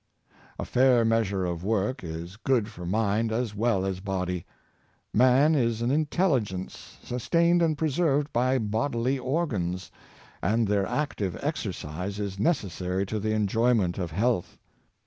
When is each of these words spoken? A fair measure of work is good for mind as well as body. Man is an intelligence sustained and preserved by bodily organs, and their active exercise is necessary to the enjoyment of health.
A 0.57 0.65
fair 0.65 1.05
measure 1.05 1.45
of 1.45 1.63
work 1.63 2.03
is 2.03 2.35
good 2.35 2.69
for 2.69 2.87
mind 2.87 3.31
as 3.31 3.53
well 3.53 3.85
as 3.85 3.99
body. 3.99 4.47
Man 5.13 5.53
is 5.53 5.83
an 5.83 5.91
intelligence 5.91 6.97
sustained 7.03 7.61
and 7.61 7.77
preserved 7.77 8.33
by 8.33 8.57
bodily 8.57 9.19
organs, 9.19 9.91
and 10.41 10.67
their 10.67 10.87
active 10.87 11.37
exercise 11.43 12.19
is 12.19 12.39
necessary 12.39 13.05
to 13.05 13.19
the 13.19 13.33
enjoyment 13.33 13.99
of 13.99 14.09
health. 14.09 14.57